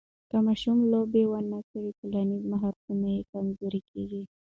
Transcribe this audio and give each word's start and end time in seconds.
که 0.29 0.37
ماشوم 0.45 0.79
لوبې 0.91 1.23
ونه 1.29 1.59
کړي، 1.69 1.89
ټولنیز 1.99 2.41
مهارتونه 2.51 3.07
یې 3.15 3.21
کمزوري 3.31 3.81
کېږي. 3.91 4.23